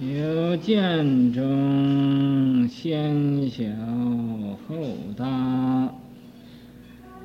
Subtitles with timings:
[0.00, 3.64] 有见中先小
[4.68, 4.76] 后
[5.16, 5.92] 大，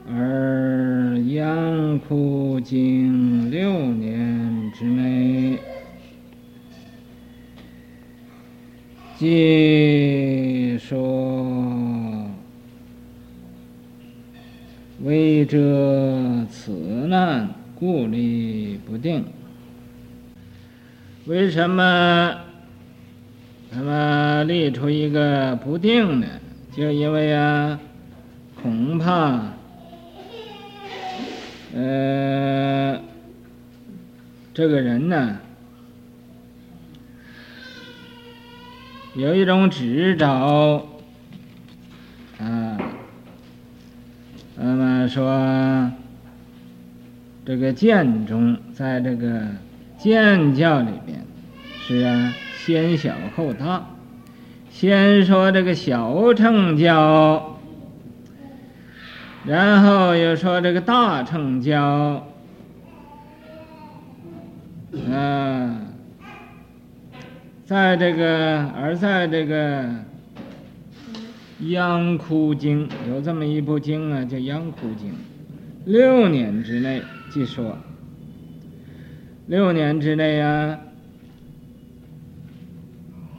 [0.10, 5.60] 而央枯经六年之内，
[9.20, 12.28] 即说
[15.04, 16.72] 为这此
[17.08, 19.24] 难，故立不定。
[21.28, 22.43] 为什么？
[23.76, 26.28] 那么立出一个不定的？
[26.76, 27.80] 就因为啊，
[28.62, 29.54] 恐怕，
[31.76, 33.00] 呃，
[34.54, 35.38] 这个人呢，
[39.16, 40.88] 有一种执着，
[42.40, 42.78] 啊，
[44.56, 45.92] 那么说，
[47.44, 49.48] 这个见中，在这个
[49.98, 51.26] 见教里边，
[51.82, 52.34] 是啊。
[52.66, 53.86] 先小后大，
[54.70, 57.60] 先说这个小乘教，
[59.46, 62.26] 然后又说这个大乘教，
[64.94, 65.88] 嗯，
[67.66, 69.90] 在这个而在这个
[71.68, 75.14] 央枯经有这么一部经啊，叫央枯经，
[75.84, 77.78] 六年之内即说，
[79.48, 80.80] 六年之内啊。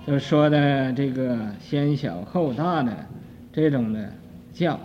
[0.06, 2.94] 就说的这个先小后大的
[3.54, 4.12] 这种的
[4.52, 4.78] 教，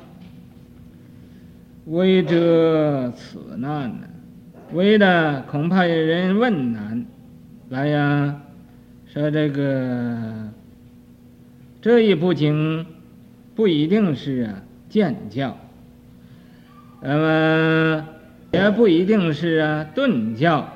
[1.88, 4.08] 为者此难呢？
[4.72, 7.06] 为的恐怕有人问难
[7.68, 8.40] 来呀，
[9.08, 10.48] 说这个
[11.82, 12.86] 这一部经
[13.56, 15.58] 不一定是啊见教，
[17.02, 18.08] 那么
[18.52, 20.70] 也不一定是啊顿教，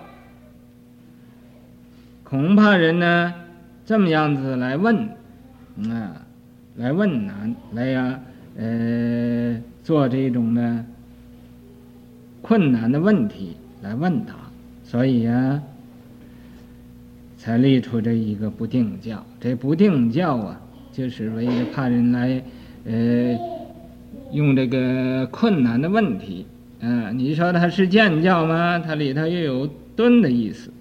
[2.26, 3.36] 恐怕人呢。
[3.86, 4.96] 这么样子来问，
[5.90, 6.26] 啊，
[6.78, 8.20] 来问难，来呀，
[8.58, 10.86] 呃，做这种的
[12.42, 14.36] 困难的问题来问答，
[14.86, 15.62] 所以呀，
[17.38, 19.22] 才立出这一个不定教。
[19.42, 20.62] 这不定教啊，
[20.94, 22.42] 就是为了怕人来，
[22.86, 23.38] 呃，
[24.32, 26.46] 用这个困难的问题，
[26.80, 28.80] 啊，你说它是见教吗？
[28.80, 30.72] 它里头又有顿的意思，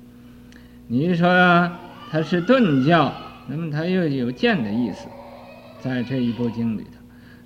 [0.86, 1.68] 你说。
[2.12, 3.10] 它是顿教，
[3.46, 5.08] 那么它又有见的意思，
[5.80, 6.90] 在这一部经里头，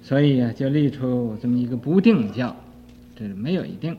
[0.02, 2.56] 所以啊，就立出这么一个不定教，
[3.14, 3.96] 这是没有一定，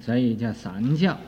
[0.00, 1.18] 所以叫散教。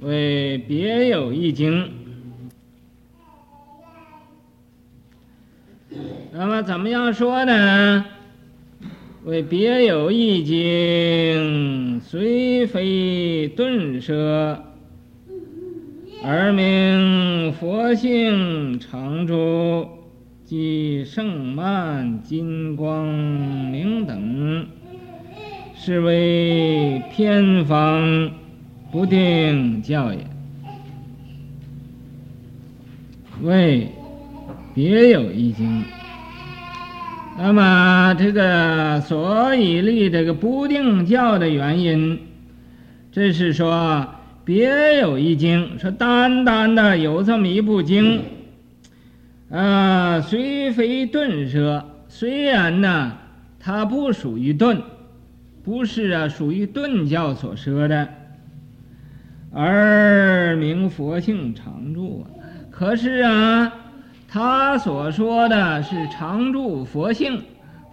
[0.00, 1.92] 为别有一经，
[6.32, 8.06] 那么怎么样说呢？
[9.22, 14.64] 为别有一经，虽非顿舍，
[16.24, 19.86] 而名佛性常住，
[20.42, 24.66] 即胜曼、金光明等，
[25.76, 28.30] 是为偏方
[28.90, 30.20] 不定教也。
[33.42, 33.88] 为
[34.74, 35.84] 别有一经。
[37.42, 42.18] 那么这个所以立这个不定教的原因，
[43.10, 44.06] 这是说
[44.44, 48.20] 别有一经，说单单的有这么一部经，
[49.50, 53.12] 啊，虽非顿舍，虽然呢，
[53.58, 54.82] 它不属于顿，
[55.64, 58.06] 不是啊，属于顿教所说的，
[59.50, 62.26] 而名佛性常住，
[62.70, 63.72] 可是啊。
[64.32, 67.42] 他所说的是常住佛性，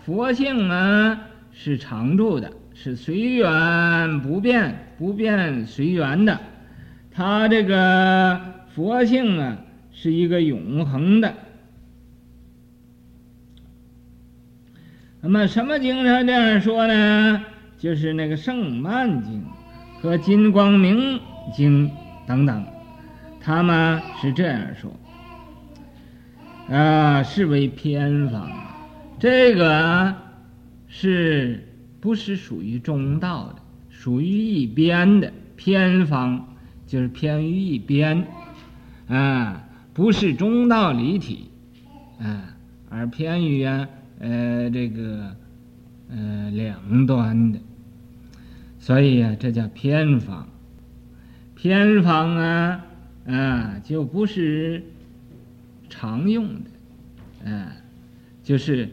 [0.06, 1.20] 佛性啊
[1.52, 6.40] 是常住的，是随缘不变，不变随缘的。
[7.12, 8.40] 他这个
[8.76, 9.58] 佛性啊
[9.92, 11.34] 是一个永恒的。
[15.22, 17.44] 那么什么经上这样说呢？
[17.80, 19.44] 就是那个胜曼经
[20.00, 21.20] 和金光明
[21.52, 21.90] 经
[22.28, 22.64] 等等，
[23.42, 24.92] 他们是这样说。
[26.70, 28.50] 啊，是为偏方，
[29.20, 30.14] 这个
[30.88, 31.66] 是
[32.02, 33.62] 不是属于中道的？
[33.90, 36.42] 属于一边的偏方，
[36.86, 38.28] 就是偏于一边，
[39.08, 41.50] 啊，不是中道离体，
[42.20, 42.58] 啊，
[42.90, 43.88] 而偏于啊，
[44.20, 45.36] 呃，这个，
[46.10, 47.60] 呃，两端的，
[48.78, 50.50] 所以啊，这叫偏方。
[51.56, 52.86] 偏方啊，
[53.26, 54.84] 啊，就不是。
[55.90, 56.70] 常用的，
[57.46, 57.68] 嗯，
[58.44, 58.90] 就是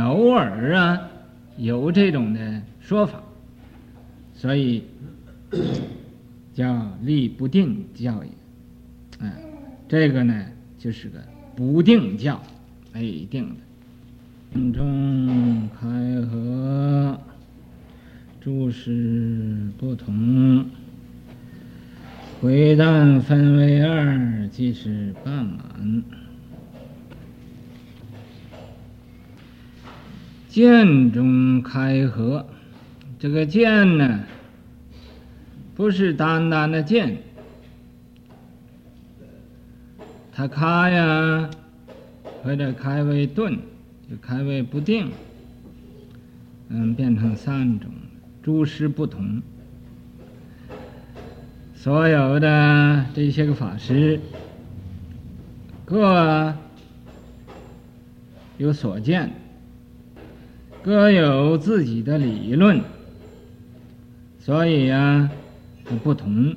[0.00, 1.08] 偶尔啊
[1.56, 3.22] 有这种的说法，
[4.34, 4.84] 所以
[6.54, 8.30] 叫立不定教也。
[9.20, 9.32] 嗯，
[9.88, 10.46] 这个呢，
[10.78, 11.18] 就是个
[11.56, 12.42] 不定教，
[12.92, 13.56] 没定的。
[14.72, 15.88] 中开
[16.22, 17.20] 合，
[18.40, 20.64] 诸事不同。
[22.40, 26.04] 回荡分为二，即是半满。
[30.48, 32.46] 剑中开合，
[33.18, 34.20] 这个剑呢，
[35.74, 37.16] 不是单单的剑，
[40.32, 41.50] 它开呀，
[42.44, 43.58] 或者开为顿，
[44.08, 45.10] 就开为不定，
[46.68, 47.90] 嗯，变成三种，
[48.44, 49.42] 诸事不同。
[51.80, 54.18] 所有的这些个法师，
[55.84, 56.52] 各
[58.56, 59.30] 有所见。
[60.82, 62.80] 各有自己的理论，
[64.40, 65.30] 所以呀，
[66.02, 66.56] 不同。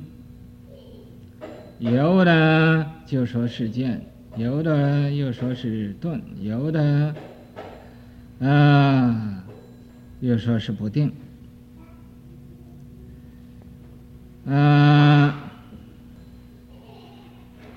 [1.78, 4.04] 有的就说是见，
[4.36, 7.14] 有的又说是顿，有的
[8.40, 9.44] 啊，
[10.18, 11.12] 又说是不定。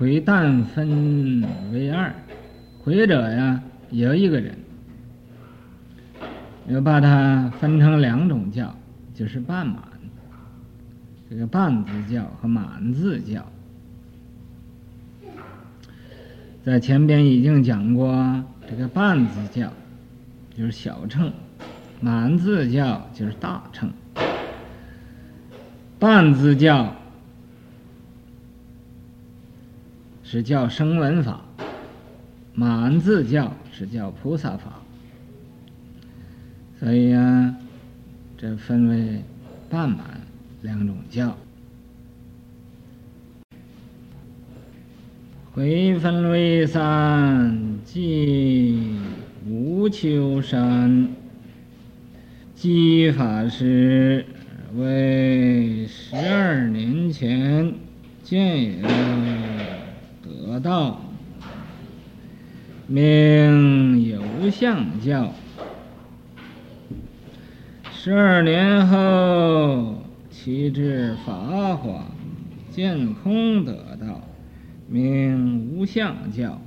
[0.06, 1.42] 为旦分
[1.72, 2.14] 为二，
[2.78, 3.60] 回者呀，
[3.90, 4.56] 有一个人。
[6.68, 8.72] 又把它分成两种教，
[9.12, 9.82] 就是半满，
[11.28, 13.44] 这个半字教和满字教，
[16.64, 19.72] 在前边已经讲过，这个半字教
[20.56, 21.32] 就是小乘，
[22.00, 23.90] 满字教就是大乘。
[25.98, 26.94] 半字教
[30.28, 31.40] 是叫声闻法，
[32.52, 34.82] 满字教是叫菩萨法。
[36.80, 37.54] 所以呀，
[38.36, 39.22] 这分为
[39.70, 40.20] 半满
[40.62, 41.38] 两种教。
[45.52, 48.98] 回分为三，即
[49.48, 51.08] 无求山。
[52.56, 54.26] 寂法师
[54.74, 57.72] 为十二年前
[58.24, 58.88] 见有
[60.66, 61.00] 道，
[62.88, 65.32] 名有相教。
[67.92, 72.06] 十二年后，其至法华，
[72.72, 74.20] 见空得道，
[74.88, 76.60] 名无相教。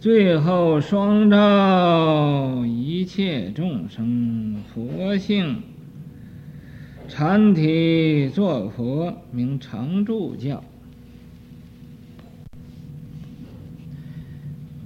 [0.00, 5.62] 最后双照一切众生佛性，
[7.06, 10.64] 禅体作佛，名常住教。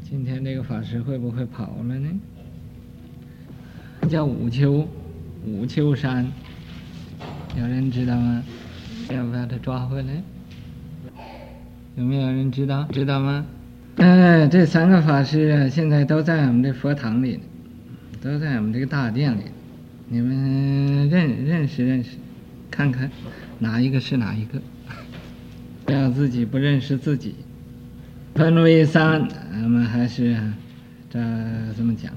[0.06, 2.08] 今天这个法师会不会跑了呢？
[4.06, 4.86] 叫武丘，
[5.46, 6.30] 武丘山，
[7.56, 8.44] 有人知道吗？
[9.10, 10.22] 要不要他抓回来？
[11.96, 12.86] 有没有人知道？
[12.92, 13.46] 知道吗？
[13.96, 17.40] 哎，这三个法师啊，现在都在我们这佛堂里，
[18.20, 19.44] 都在我们这个大殿里。
[20.10, 22.18] 你们认认识认识，
[22.70, 23.10] 看看
[23.58, 24.60] 哪一个是哪一个，
[25.86, 27.36] 不要自己不认识自己。
[28.34, 29.28] 分为三，
[29.62, 30.36] 我们还是
[31.08, 31.20] 这
[31.74, 32.12] 怎么讲？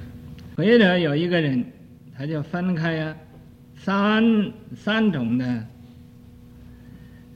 [0.55, 1.63] 回者有一个人。
[2.19, 3.15] 他就分开呀，
[3.75, 5.65] 三三种的，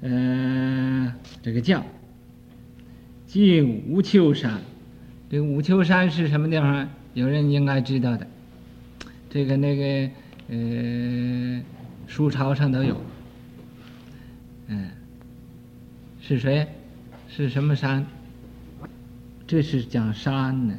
[0.02, 1.86] 呃，这个教，
[3.28, 4.60] 即无丘山。
[5.30, 6.90] 这个无丘山是什么地方？
[7.14, 8.26] 有人应该知道的。
[9.30, 10.10] 这个那个
[10.50, 11.62] 呃，
[12.08, 13.00] 书抄上都有。
[14.66, 14.90] 嗯，
[16.20, 16.68] 是谁？
[17.30, 18.04] 是什么山？
[19.52, 20.74] 这是讲山呢。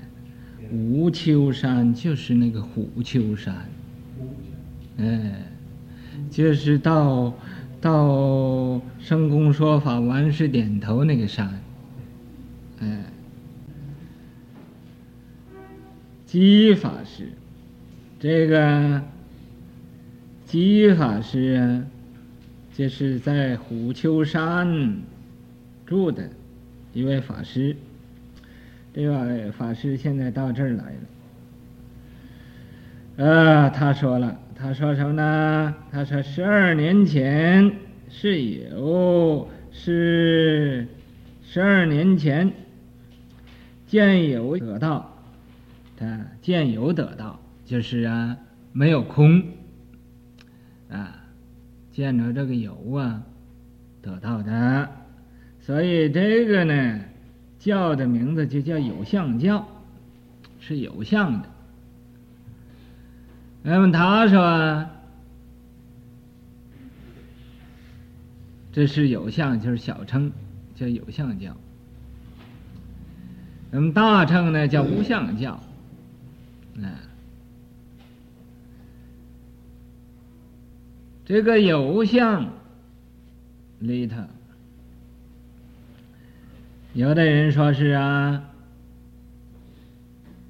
[0.70, 3.54] 无丘山就是那个虎丘山。
[4.96, 5.42] 哎，
[6.30, 7.34] 就是到
[7.82, 11.60] 到圣公说法，完事点头那个山。
[12.80, 13.04] 哎，
[16.26, 17.28] 寂法师，
[18.18, 19.02] 这个
[20.48, 21.84] 寂法师啊，
[22.72, 24.96] 就是在虎丘山
[25.84, 26.30] 住的
[26.94, 27.76] 一位法师。
[28.94, 30.98] 这位法师现在到这儿来了。
[33.16, 34.38] 呃，他说了。
[34.54, 35.74] 他说什么呢？
[35.90, 37.72] 他说十二年前
[38.08, 40.86] 是有，是
[41.42, 42.52] 十二年前
[43.88, 45.18] 见有得道，
[45.96, 48.36] 他见有得道就是啊
[48.72, 49.42] 没有空
[50.88, 51.24] 啊，
[51.90, 53.20] 见着这个有啊
[54.00, 54.88] 得到的，
[55.58, 57.00] 所以这个呢
[57.62, 59.64] 教的名字就叫有相教，
[60.58, 61.48] 是有相的。
[63.62, 64.84] 那么他说
[68.72, 70.32] ：“这是有相，就是小乘，
[70.74, 71.56] 叫有相教。
[73.70, 75.52] 那么大乘呢，叫无相教。
[76.82, 76.98] 啊，
[81.24, 82.52] 这个有相
[83.78, 84.16] 里头，
[86.94, 88.50] 有的人说是啊，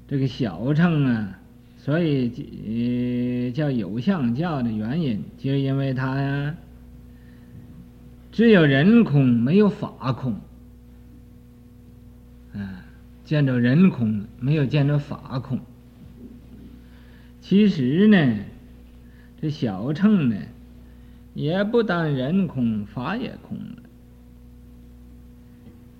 [0.09, 1.39] 这个小乘啊，
[1.77, 6.55] 所以叫有相教的原因，就因为它呀。
[8.33, 10.33] 只有人空，没有法空。
[12.53, 12.83] 啊，
[13.23, 15.61] 见着人空，没有见着法空。
[17.39, 18.39] 其实呢，
[19.41, 20.35] 这小乘呢，
[21.35, 23.82] 也不但人空，法也空了。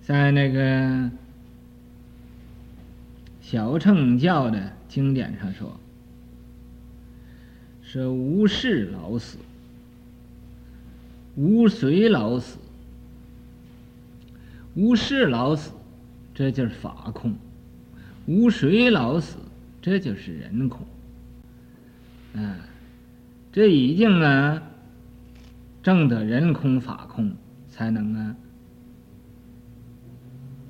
[0.04, 1.10] 在那个
[3.42, 5.80] 小乘教的经典上说，
[7.82, 9.38] 是无事老死。
[11.36, 12.60] 无随老死，
[14.76, 15.72] 无事老死，
[16.32, 17.32] 这就是法空；
[18.28, 19.38] 无随老死，
[19.82, 20.86] 这就是人空。
[22.36, 22.60] 啊，
[23.52, 24.62] 这已经啊，
[25.82, 27.34] 证得人空法空，
[27.68, 28.36] 才能啊，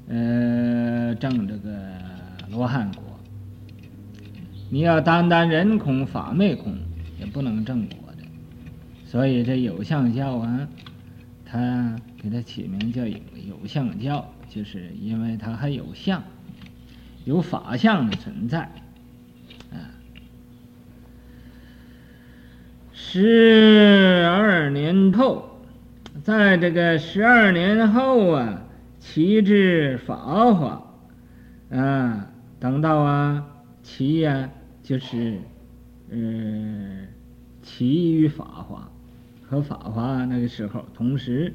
[0.07, 1.71] 呃，证这个
[2.51, 3.03] 罗汉果。
[4.69, 6.75] 你要单单人空法昧空，
[7.19, 8.23] 也不能证果的。
[9.05, 10.67] 所以这有相教啊，
[11.45, 13.17] 他给他起名叫有
[13.47, 16.23] 有相教，就是因为他还有相，
[17.23, 18.61] 有法相的存在，
[19.71, 19.93] 啊。
[22.91, 25.61] 十二年后，
[26.23, 28.62] 在这个十二年后啊，
[29.03, 30.15] 期至法
[30.53, 30.81] 华，
[31.69, 33.45] 啊，等到啊，
[33.83, 34.49] 期呀，
[34.81, 35.39] 就是，
[36.09, 37.05] 嗯，
[37.61, 38.89] 期于法华。
[39.45, 41.53] 和法华那个时候，同时，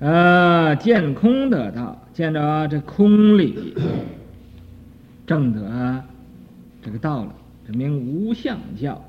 [0.00, 3.74] 呃，见空得道，见着这空里，
[5.24, 6.02] 证得
[6.82, 7.32] 这个道了，
[7.64, 9.02] 这名无相教。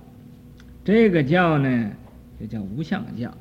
[0.86, 1.92] 这个教呢，
[2.40, 3.36] 就叫无相教，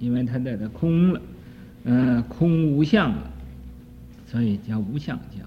[0.00, 1.20] 因为它得的空了，
[1.88, 3.30] 呃，空无相了，
[4.26, 5.42] 所以叫无相教。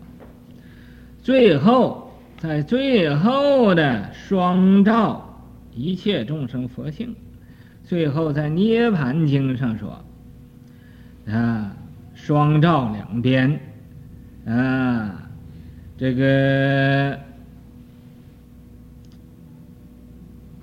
[1.21, 5.39] 最后，在最后的双照
[5.75, 7.15] 一切众生佛性。
[7.83, 10.03] 最后在《涅槃经》上说，
[11.27, 11.75] 啊，
[12.15, 13.59] 双照两边，
[14.45, 15.29] 啊，
[15.97, 17.19] 这个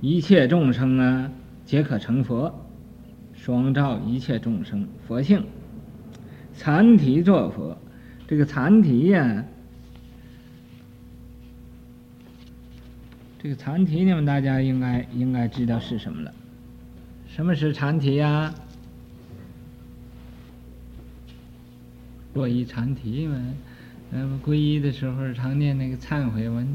[0.00, 1.30] 一切众生啊，
[1.64, 2.52] 皆可成佛，
[3.34, 5.44] 双照一切众生佛性，
[6.58, 7.78] 残提作佛，
[8.26, 9.44] 这个残提呀，
[13.40, 16.34] 这个残提你们大家应该应该知道是什么了。
[17.28, 18.52] 什么是禅提呀？
[22.34, 23.40] 皈依禅提嘛，
[24.10, 26.66] 嗯，皈依的时候常念那个忏悔文，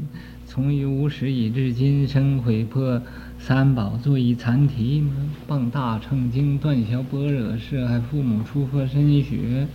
[0.46, 3.02] 从于无始以至今生毁破
[3.46, 5.12] 三宝，坐以禅提嘛，
[5.46, 9.68] 傍大乘经，断消般若，涉害父母，出佛身血，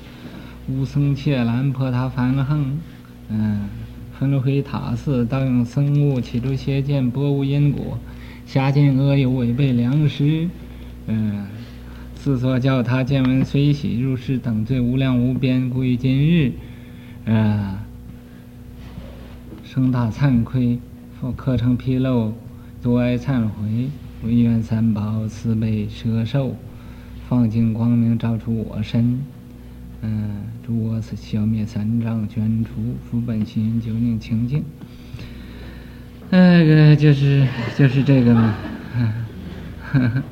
[0.67, 2.79] 无僧伽蓝破他梵行，
[3.29, 3.69] 嗯，
[4.17, 7.99] 焚毁塔寺，盗用僧物，起诸邪见，悖无因果，
[8.43, 10.49] 下贱恶友，违背良师。
[11.05, 11.45] 嗯，
[12.15, 16.53] 自作教他见闻随喜入室等罪无量无边，故于今日，
[17.27, 17.85] 啊，
[19.63, 20.79] 生大惭愧，
[21.21, 22.33] 复课程披露，
[22.81, 23.89] 多哀忏悔，
[24.23, 26.55] 唯愿三宝慈悲摄受，
[27.27, 29.19] 放净光明照出我身，
[30.01, 34.63] 嗯，诸我此消灭三障，捐除福本心，究竟清净。
[36.29, 37.45] 那个就是
[37.77, 38.55] 就是这个嘛，
[39.91, 40.23] 呵呵。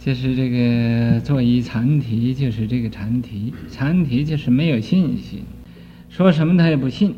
[0.00, 5.44] 就是这个做一禅提，就是这个禅提，禅提就是没有信心，
[6.08, 7.14] 说什么他也不信。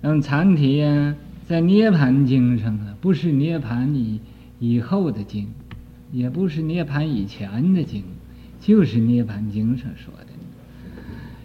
[0.00, 1.14] 那么禅提呀，
[1.52, 4.20] 在涅槃经上啊，不是涅槃以
[4.58, 5.48] 以后的经，
[6.10, 8.02] 也不是涅槃以前的经，
[8.58, 10.26] 就是涅槃经上说的。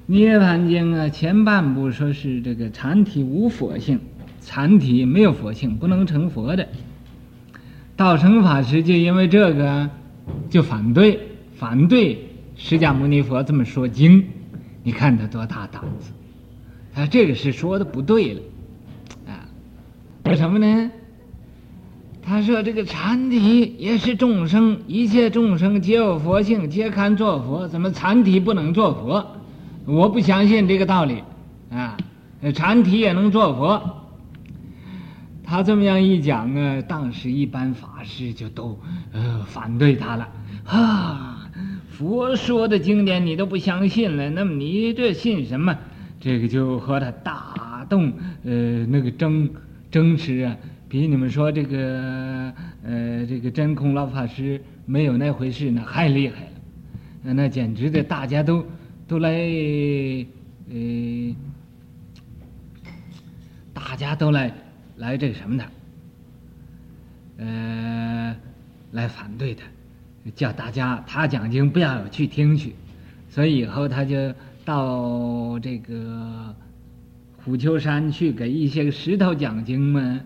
[0.05, 3.99] 涅槃经啊，前半部说是这个禅体无佛性，
[4.39, 6.69] 禅体没有佛性，不能成佛的。
[7.97, 9.89] 道成法师就因为这个。
[10.49, 11.21] 就反对，
[11.55, 14.25] 反对释迦牟尼佛这么说经，
[14.83, 16.11] 你看他多大胆子？
[16.93, 18.41] 他这个是说的不对了，
[20.27, 20.91] 为什么呢？
[22.21, 29.25] 他说这个禅体也是众生，一切众生皆有佛性，皆堪作佛，怎么禅体不能作佛？
[29.85, 31.23] 我不相信这个道理，
[31.71, 31.95] 啊，
[32.53, 34.03] 禅体也能作佛。
[35.45, 38.77] 他这么样一讲啊，当时一般法师就都
[39.13, 40.27] 呃反对他了
[40.65, 41.49] 啊！
[41.89, 45.77] 佛说的经典你都不相信了，那么你这信什么？
[46.19, 48.11] 这个就和他大动
[48.43, 49.49] 呃那个争
[49.91, 52.53] 争持啊，比你们说这个
[52.83, 56.41] 呃这个真空老法师没有那回事呢还厉害
[57.23, 58.65] 了，那简直的大家都
[59.07, 59.29] 都来
[60.69, 61.35] 呃
[63.73, 64.53] 大家都来。
[64.97, 65.63] 来这个什么的，
[67.37, 68.35] 呃，
[68.93, 69.63] 来反对他，
[70.33, 72.73] 叫大家他讲经不要去听去，
[73.29, 74.33] 所以以后他就
[74.65, 76.55] 到这个
[77.47, 80.19] 虎丘山去给一些个石头讲经嘛，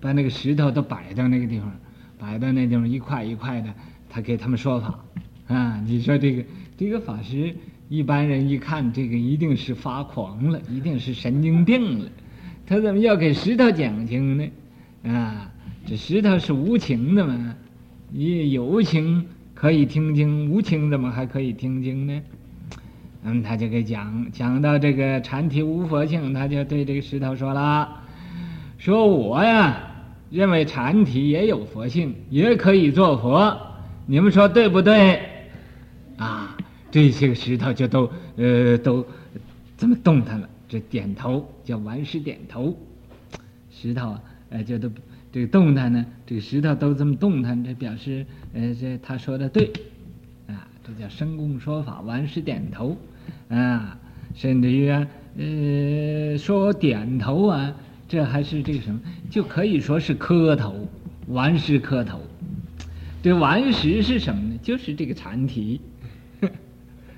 [0.00, 1.72] 把那个石头都摆到那个地方，
[2.16, 3.74] 摆到那地方一块一块的，
[4.08, 5.04] 他给他们说法
[5.48, 5.82] 啊。
[5.84, 6.44] 你说这个
[6.76, 7.52] 这个法师，
[7.88, 12.08] 一般人一看这个一定是发狂了，一定是神经病了。
[12.64, 14.48] 他怎么要给石头讲经呢？
[15.02, 15.50] 啊，
[15.84, 17.56] 这石头是无情的嘛，
[18.12, 22.22] 你有情可以听经，无情怎么还可以听经呢？
[23.24, 28.02] 嗯，他就给讲讲到这个禅体无佛性，他就对这个石头说了
[28.78, 29.80] ：“说我呀，
[30.30, 33.56] 认为禅体也有佛性，也可以做佛，
[34.06, 35.20] 你们说对不对？”
[36.18, 36.56] 啊，
[36.90, 39.06] 这些个石头就都呃都
[39.76, 40.48] 这么动弹了。
[40.68, 42.74] 这点头叫顽石点头，
[43.70, 44.90] 石头啊，呃，就都
[45.30, 48.24] 这个动弹呢，这个石头都这么动弹，这表示
[48.54, 49.70] 呃，这他说的对，
[50.84, 52.96] 这叫生公说法，顽石点头，
[53.48, 53.96] 啊，
[54.34, 55.06] 甚至于啊，
[55.38, 57.72] 呃，说点头啊，
[58.08, 60.88] 这还是这个什么，就可以说是磕头，
[61.28, 62.20] 顽石磕头，
[63.22, 64.58] 这顽石是什么呢？
[64.60, 65.80] 就是这个禅体。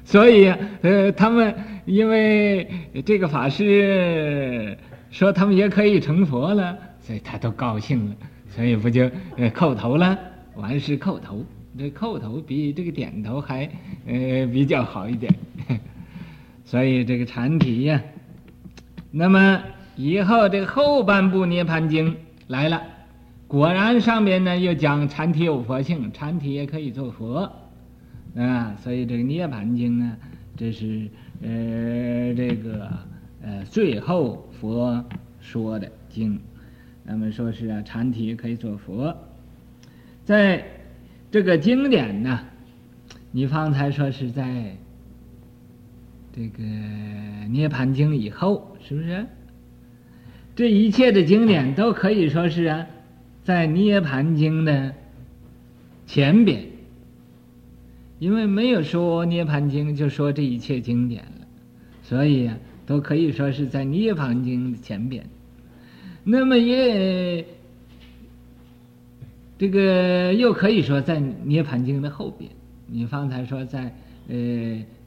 [0.05, 0.53] 所以，
[0.83, 1.55] 呃，他们
[1.87, 2.69] 因为
[3.07, 4.77] 这个法师
[5.11, 8.17] 说他们也可以成佛了，所以他都高兴了，
[8.51, 10.19] 所以不就呃叩头了？
[10.57, 11.43] 完事叩头，
[11.79, 13.69] 这叩头比这个点头还
[14.07, 15.33] 呃比较好一点。
[16.65, 18.03] 所以这个禅体呀，
[19.11, 19.63] 那么
[19.97, 22.13] 以后这个后半部《涅槃经》
[22.49, 22.83] 来了，
[23.47, 27.53] 果然上面呢又讲禅体有佛性，禅体也可以做佛。
[28.35, 30.17] 啊，所以这个《涅槃经》呢，
[30.57, 31.09] 这是
[31.43, 32.91] 呃这个
[33.43, 35.05] 呃最后佛
[35.41, 36.41] 说的经，
[37.05, 39.17] 那么说是啊，禅体可以做佛，
[40.25, 40.65] 在
[41.35, 42.45] 这个经典呢，
[43.33, 44.77] 你方才说是在
[46.33, 46.63] 这个
[47.49, 49.27] 《涅槃经》以后，是不是？
[50.55, 52.87] 这一切的经典都可以说是啊，
[53.43, 54.95] 在《涅槃经》的
[56.07, 56.67] 前边。
[58.21, 61.49] 因为没有说《涅槃经》，就说这一切经典了，
[62.05, 65.27] 所以啊，都可以说是在《涅槃经》的前边。
[66.23, 67.45] 那么也
[69.65, 72.51] 这个又可以说在《涅槃经》的后边。
[72.87, 73.85] 你方才说在
[74.29, 74.37] 呃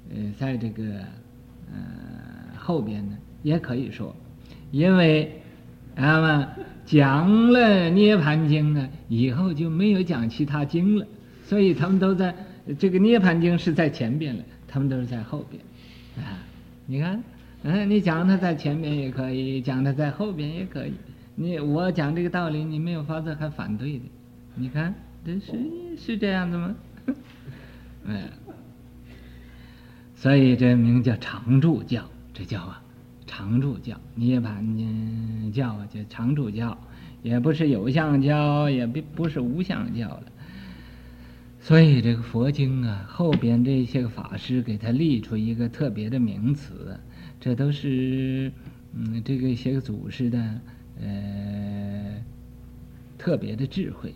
[0.10, 0.84] 呃，在这个
[1.72, 1.78] 呃
[2.58, 4.16] 后边呢，也可以说，
[4.72, 5.32] 因为
[5.96, 6.48] 那么
[6.88, 7.60] 讲了
[7.92, 11.06] 《涅槃经》呢，以后就没有讲其他经了，
[11.44, 12.34] 所以他们都在。
[12.80, 15.62] 这个《涅槃经》是在前边了，他们都是在后边，
[16.26, 16.42] 啊，
[16.88, 17.24] 你看，
[17.62, 20.94] 嗯，你讲它在前边也可以，讲它在后边也可以。
[21.36, 24.06] 你我讲这个道理，你没有法子还反对的，
[24.60, 24.94] 你看，
[25.24, 25.54] 这是
[25.96, 26.76] 是这样子吗？
[28.06, 28.28] 嗯，
[30.16, 32.82] 所以这名叫常住教，这叫啊
[33.28, 36.76] 常住教，涅槃教啊叫常住教，
[37.22, 40.24] 也不是有相教，也不不是无相教了。
[41.60, 47.00] 所以这个佛经啊，后边这些个法师给他立出一个特别的名词，
[47.40, 48.52] 这都是
[48.96, 50.62] 嗯，这个一些个祖师的
[51.00, 52.24] 呃
[53.20, 54.16] 特别的智慧。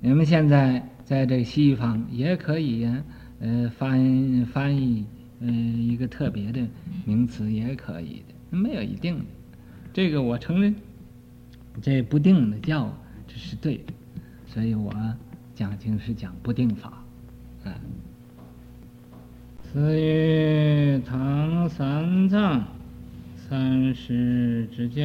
[0.00, 3.04] 你们现在在这个西方也可以呀、
[3.40, 5.04] 呃翻翻译
[5.40, 6.66] 嗯、呃、一个特别的
[7.04, 9.24] 名词也可以的，没有一定的。
[9.92, 10.74] 这个我承认，
[11.82, 12.92] 这不定的教
[13.26, 13.92] 这是对的，
[14.46, 14.92] 所以我。
[15.52, 17.04] 讲经是讲不定法，
[17.64, 17.76] 啊。
[19.62, 22.66] 此曰唐三藏
[23.36, 25.04] 三世之教，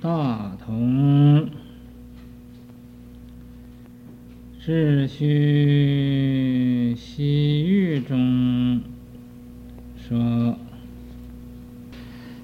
[0.00, 1.46] 大同
[4.64, 8.80] 秩序西域中
[9.96, 10.56] 说，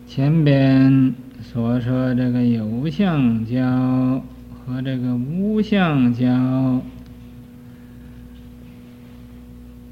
[0.05, 4.21] 前边所说这个有相教。
[4.67, 6.83] 和这个无相教，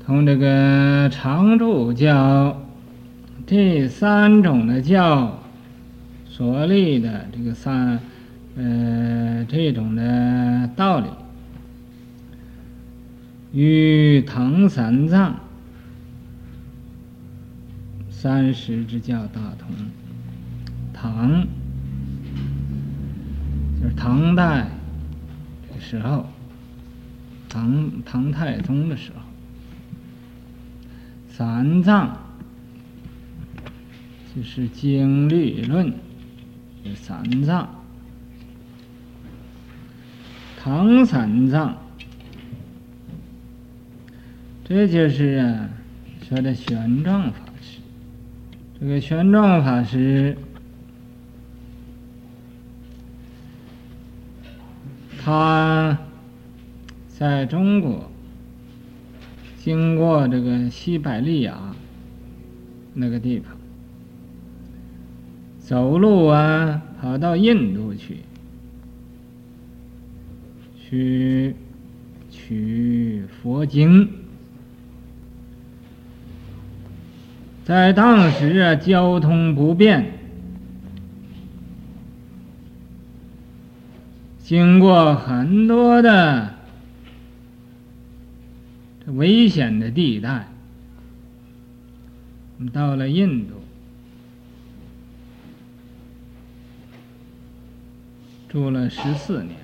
[0.05, 2.61] 同这个常住教，
[3.47, 5.39] 这三种的教，
[6.27, 7.99] 所立的这个三
[8.57, 11.07] 呃这种的道理，
[13.57, 15.35] 与唐三藏
[18.11, 19.75] 三时之教大同。
[20.93, 21.47] 唐
[23.81, 24.69] 就是唐代
[25.73, 26.27] 的时候，
[27.49, 29.23] 唐唐太宗的时候，
[31.31, 32.15] 三藏
[34.35, 35.91] 就是经律论
[36.85, 37.67] 的三藏，
[40.59, 41.75] 唐三藏，
[44.69, 45.71] 这就是啊
[46.29, 47.79] 说的玄奘法师，
[48.81, 50.37] 这个玄奘法师。
[55.23, 55.97] 他
[57.09, 58.11] 在中国
[59.57, 61.57] 经过这个西伯利亚
[62.93, 63.57] 那个地方，
[65.61, 68.17] 走路啊，跑到印度去，
[70.77, 71.55] 去
[72.29, 74.26] 取佛经。
[77.67, 80.13] 在当时啊，交通不便。
[84.39, 86.55] 经过很多的
[89.07, 90.47] 危险的地带，
[92.73, 93.55] 到了印度，
[98.49, 99.57] 住了十四年，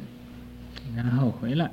[0.96, 1.70] 然后回来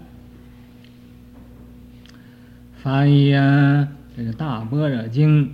[2.83, 5.47] 翻译啊这个《大般若经》，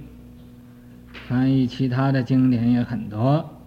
[1.27, 3.59] 翻译其他的经典也很多。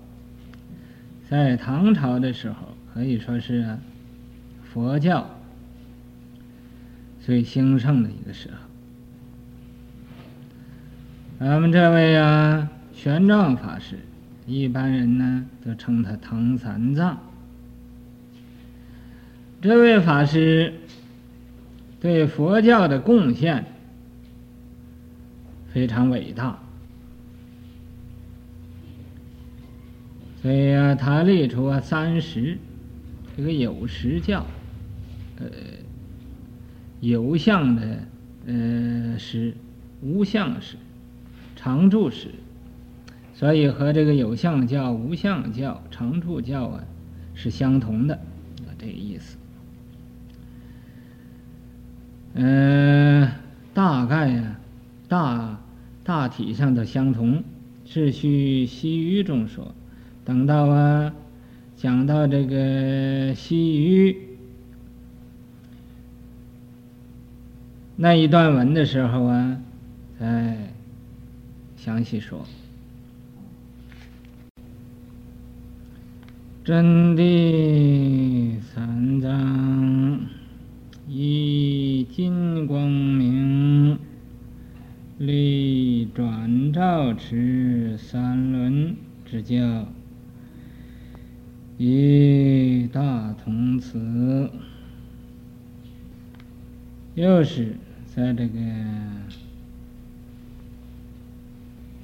[1.28, 2.68] 在唐朝的时候。
[2.94, 3.78] 可以说是
[4.64, 5.24] 佛教
[7.20, 8.56] 最兴盛的一个时候。
[11.38, 14.00] 咱们这位啊，玄奘法师，
[14.46, 17.16] 一般人呢都称他唐三藏。
[19.62, 20.74] 这位法师
[22.00, 23.64] 对佛教的贡献
[25.72, 26.58] 非常伟大，
[30.40, 32.58] 所以啊，他立出啊三十。
[33.36, 34.44] 这个有时教，
[35.38, 35.46] 呃，
[37.00, 37.98] 有相的
[38.46, 39.54] 呃时，
[40.02, 40.76] 无相时，
[41.54, 42.30] 常住时，
[43.34, 46.84] 所以和这个有相教、无相教、常住教啊
[47.34, 49.36] 是相同的，啊，这个意思。
[52.34, 53.30] 嗯、
[53.72, 54.60] 大概呀、啊，
[55.06, 55.62] 大
[56.02, 57.44] 大体上的相同，
[57.84, 59.74] 是须西域中说，
[60.28, 61.14] 等到啊。
[61.74, 64.14] 讲到这个西域
[67.96, 69.62] 那一段文的时候啊，
[70.18, 70.56] 再
[71.76, 72.44] 详细说。
[76.64, 80.20] 真谛三藏
[81.06, 83.98] 以金光明，
[85.16, 89.86] 力转照持三轮之教。
[91.78, 94.50] 以大同慈，
[97.14, 98.58] 又是在这个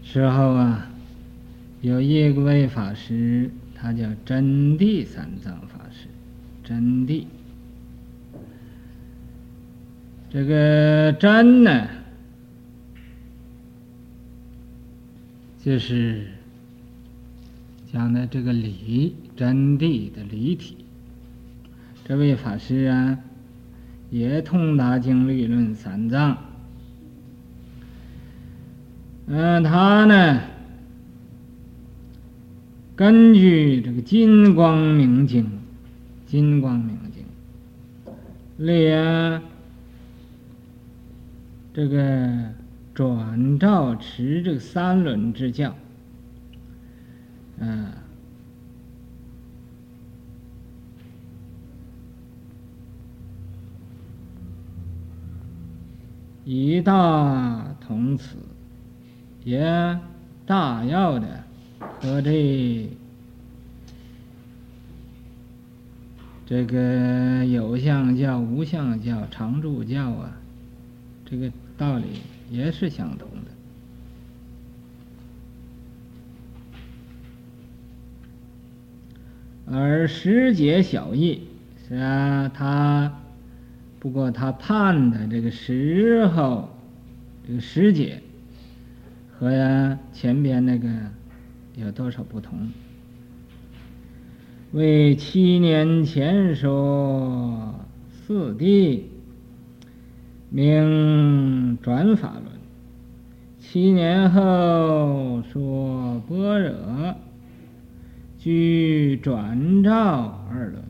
[0.05, 0.89] 时候啊，
[1.81, 6.07] 有一位法师，他叫真谛三藏法师。
[6.63, 7.25] 真谛，
[10.31, 11.89] 这个真呢，
[15.59, 16.29] 就是。
[17.95, 20.79] 讲的这个理真谛的理体，
[22.05, 23.21] 这位法师啊，
[24.11, 26.37] 也通达经律论三藏。
[29.29, 30.41] 嗯，他呢，
[32.97, 35.45] 根据这个《金光明经》，
[36.27, 37.23] 《金光明经》
[38.57, 38.91] 立
[41.73, 42.53] 这个
[42.93, 45.73] 转照持这个三轮之教。
[47.59, 47.93] 嗯，
[56.45, 58.37] 以大同此，
[59.45, 59.99] 也
[60.45, 61.45] 大要的
[61.79, 62.89] 和这
[66.45, 70.37] 这个有相教、无相教、常住教啊，
[71.25, 72.05] 这个道理
[72.51, 73.51] 也是相同的。
[79.67, 81.41] 而时节小异，
[81.89, 83.21] 是啊，他
[83.99, 86.69] 不过他判的这个时候，
[87.47, 88.21] 这个时节
[89.33, 90.89] 和前边那个
[91.77, 92.71] 有多少不同？
[94.73, 97.75] 为七年前说
[98.11, 99.03] 四谛，
[100.51, 102.59] 名转法轮；
[103.61, 107.15] 七年后说般若，
[108.45, 110.85] 具转照二轮。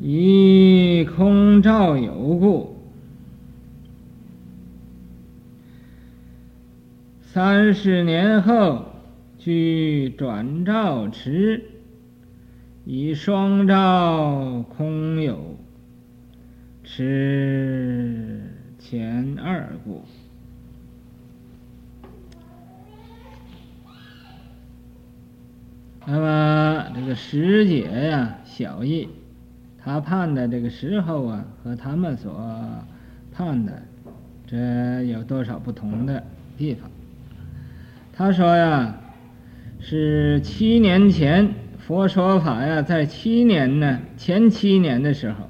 [0.00, 2.76] 以空照有故，
[7.20, 8.86] 三十年后
[9.38, 11.62] 具转照持，
[12.84, 15.56] 以双照空有，
[16.82, 18.42] 持
[18.80, 20.02] 前二故。
[26.08, 29.08] 那么这个师姐呀，小易。
[29.78, 32.40] 他判的这个时候啊，和他们所
[33.32, 33.82] 判的
[34.46, 36.22] 这有多少不同的
[36.56, 36.88] 地方？
[38.12, 38.94] 他说呀，
[39.80, 45.48] 是七年前佛说法呀，在七年呢，前七年的时候，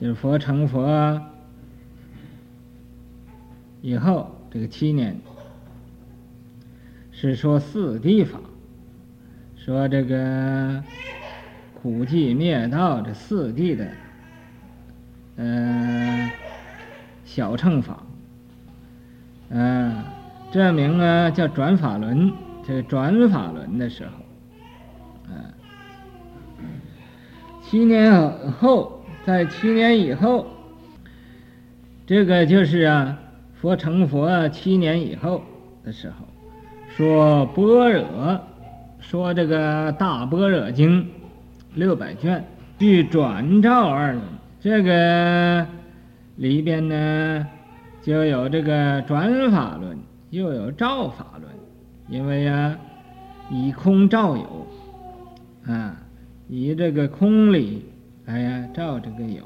[0.00, 1.22] 就是佛成佛
[3.80, 5.18] 以后这个七年，
[7.12, 8.38] 是说四谛法，
[9.68, 10.82] 说这个。
[11.82, 13.86] 苦集灭道这四谛的，
[15.36, 16.30] 呃，
[17.24, 18.02] 小乘法，
[19.50, 20.04] 呃，
[20.50, 22.32] 这名啊叫转法轮，
[22.66, 24.12] 这转法轮的时候，
[25.28, 26.64] 嗯、呃，
[27.62, 30.46] 七年后，在七年以后，
[32.06, 33.18] 这个就是啊，
[33.54, 35.42] 佛成佛七年以后
[35.84, 36.26] 的时候，
[36.88, 38.40] 说般若，
[39.00, 41.06] 说这个大般若经。
[41.74, 42.42] 六百卷，
[42.78, 44.22] 具转照二轮，
[44.58, 45.64] 这个
[46.36, 47.46] 里边呢，
[48.02, 49.96] 就有这个转法论，
[50.30, 51.44] 又有照法论，
[52.08, 52.76] 因为呀，
[53.50, 54.66] 以空照有，
[55.66, 55.94] 啊，
[56.48, 57.84] 以这个空理
[58.24, 59.42] 来呀照这个有，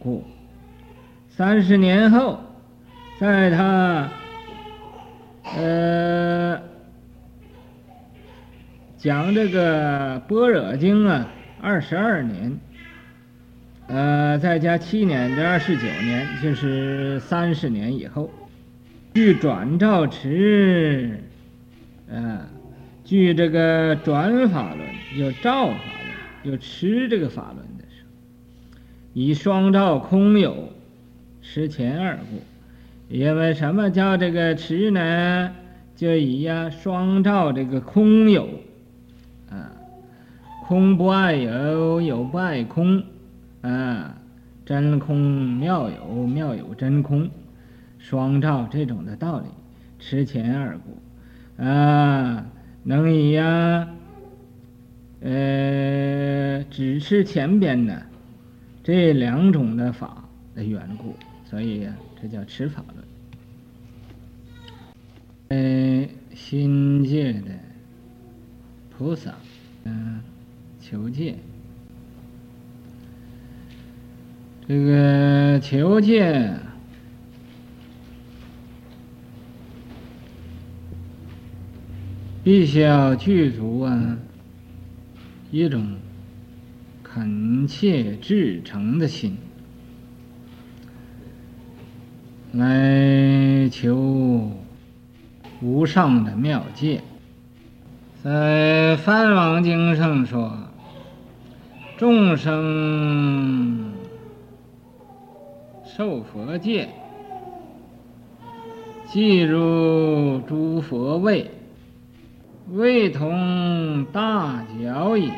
[0.00, 0.24] 故
[1.30, 2.40] 三十年后，
[3.18, 4.08] 在他，
[5.56, 6.67] 呃。
[8.98, 11.30] 讲这个般若经啊，
[11.60, 12.58] 二十二年，
[13.86, 18.28] 呃，再加七年，这二十九年，就是三十年以后，
[19.14, 21.16] 据转照持，
[22.10, 22.40] 呃，
[23.04, 28.80] 据这个转法轮，有照法轮，有持这个法轮的时候，
[29.14, 30.72] 以双照空有，
[31.40, 32.42] 持前二故，
[33.14, 35.52] 因为什么叫这个持呢？
[35.94, 38.48] 就以呀双照这个空有。
[40.68, 43.02] 空不爱有，有不爱空，
[43.62, 44.14] 啊，
[44.66, 45.18] 真空
[45.54, 47.30] 妙有，妙有真空，
[47.98, 49.46] 双照这种的道理，
[49.98, 52.44] 持前二故，啊，
[52.82, 53.88] 能以呀，
[55.22, 58.02] 呃，只持前边的
[58.84, 60.22] 这两种的法
[60.54, 61.88] 的缘故，所以，
[62.20, 62.84] 这叫持法
[65.48, 65.58] 论。
[66.02, 67.52] 呃，新界的
[68.90, 69.34] 菩萨，
[69.84, 70.20] 嗯。
[70.90, 71.34] 求戒，
[74.66, 76.54] 这个求戒，
[82.42, 84.16] 必须要具足啊
[85.50, 85.96] 一种
[87.02, 89.36] 恳切至诚的心，
[92.52, 94.52] 来求
[95.60, 97.02] 无上的妙戒。
[98.24, 100.67] 在《梵王经》上说。
[101.98, 103.92] 众生
[105.84, 106.88] 受佛戒，
[109.08, 111.50] 即入诸佛位，
[112.70, 115.32] 位同大脚矣，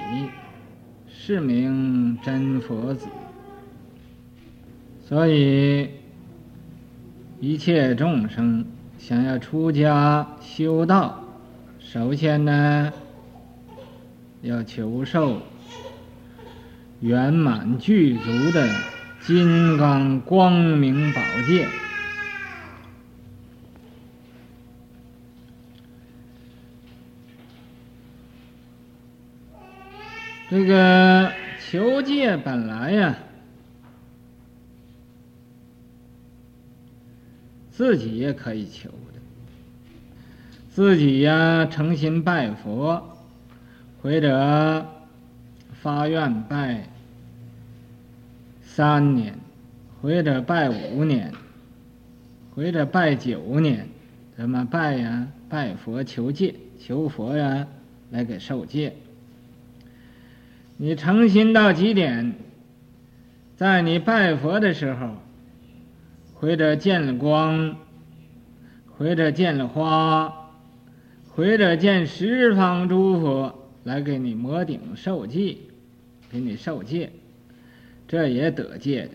[1.09, 3.09] 是名真佛子。
[5.01, 5.89] 所以，
[7.41, 8.67] 一切众生
[8.99, 11.25] 想要出家修道，
[11.79, 12.93] 首先呢，
[14.43, 15.39] 要求受。
[17.01, 18.69] 圆满具足的
[19.23, 21.67] 金刚光明宝戒，
[30.51, 31.33] 这个
[31.71, 33.17] 求戒本来呀，
[37.71, 39.21] 自己也可以求的，
[40.69, 43.17] 自己呀诚心拜佛，
[44.03, 44.87] 或者。
[45.83, 46.89] 发愿拜
[48.63, 49.35] 三年，
[50.03, 51.33] 或者拜五年，
[52.55, 53.89] 或者拜九年，
[54.37, 55.27] 怎么拜呀？
[55.49, 57.67] 拜佛求戒，求佛呀，
[58.11, 58.95] 来给受戒。
[60.77, 62.35] 你诚心到极点，
[63.57, 65.17] 在你拜佛的时候，
[66.35, 67.77] 或者见了光，
[68.97, 70.51] 或者见了花，
[71.29, 75.57] 或者见十方诸佛来给你摩顶受戒，
[76.31, 77.11] 给你受戒，
[78.07, 79.11] 这也得戒的。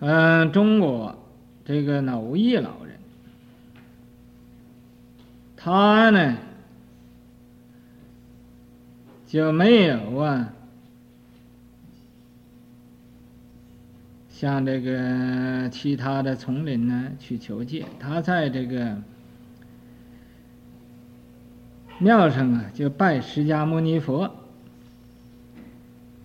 [0.00, 1.18] 嗯，中国
[1.64, 2.98] 这个蕅益老人，
[5.56, 6.36] 他呢？
[9.26, 10.52] 就没有啊，
[14.28, 19.00] 像这个其他的丛林呢去求戒，他在这个
[22.00, 24.34] 庙上啊就拜释迦牟尼佛，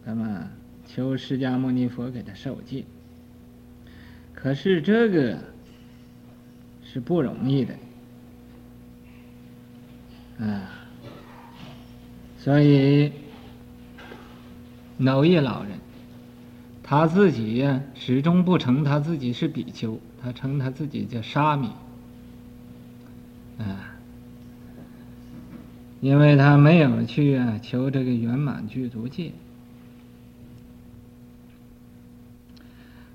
[0.05, 0.49] 那么
[0.87, 2.85] 求释迦牟尼佛给他受戒。
[4.33, 5.37] 可是这个
[6.83, 7.75] 是不容易的，
[10.39, 10.71] 啊。
[12.37, 13.11] 所以，
[14.99, 15.71] 蕅益老人，
[16.83, 21.69] 他自己呀，始终不称他自己是比丘，他称他自己叫沙弥，
[23.57, 23.94] 啊，
[26.01, 29.31] 因为他没有去啊求这个圆满具足戒。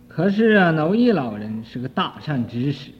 [0.08, 2.90] 可是啊，蕅益老人是个大善知识，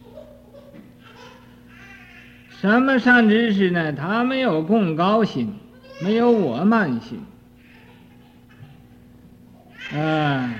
[2.48, 3.92] 什么善知识呢？
[3.92, 5.54] 他没有贡高心。
[6.02, 7.20] 没有我慢心，
[9.92, 10.54] 啊，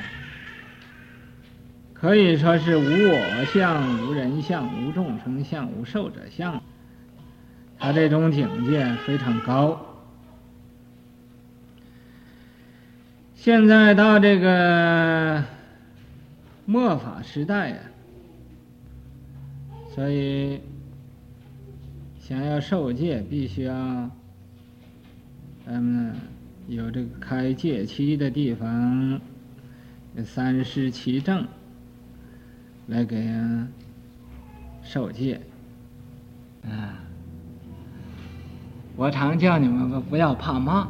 [1.95, 6.63] 可以说是无我相、无人相、无众生相、无寿者相。
[7.81, 9.85] 他这种境界非常高。
[13.35, 15.43] 现在到这个
[16.67, 17.77] 末法时代呀，
[19.95, 20.61] 所以
[22.21, 24.11] 想要受戒，必须要。
[25.67, 26.13] 嗯
[26.67, 29.21] 有这个开戒期的地方，
[30.25, 31.47] 三师七证
[32.87, 33.73] 来给人
[34.83, 35.41] 受戒。
[36.63, 36.99] 啊，
[39.01, 40.87] 我常叫你们不要怕骂。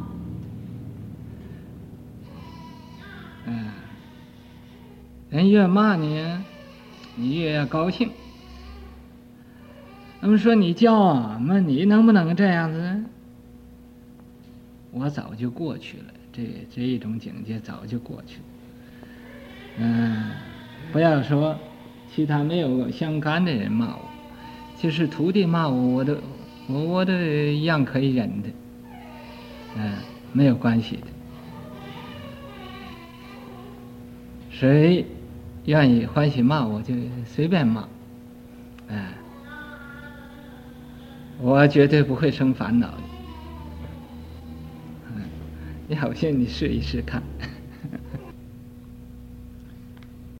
[3.47, 3.71] 嗯，
[5.31, 6.27] 人越骂你，
[7.15, 8.11] 你越要高兴。
[10.21, 13.01] 他们说你叫俺们，你能不能这样子？
[14.91, 18.45] 我早就过去了，这这一种境界早就过去了。
[19.79, 20.33] 嗯，
[20.91, 21.57] 不要说
[22.13, 24.03] 其他没有相干的人骂我，
[24.77, 26.17] 就是徒弟骂我，我都
[26.73, 28.49] 我我都一样可以忍的。
[29.77, 29.93] 嗯，
[30.33, 31.07] 没有关系的。
[34.51, 35.07] 谁
[35.65, 37.89] 愿意欢喜骂我就随便骂。
[38.89, 39.05] 嗯，
[41.41, 42.97] 我绝对不会生烦恼的。
[45.89, 47.21] 要不信你试一试看。